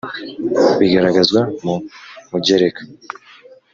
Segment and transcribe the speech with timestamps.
[0.79, 1.75] bigaragazwa mu
[2.29, 2.81] Mugereka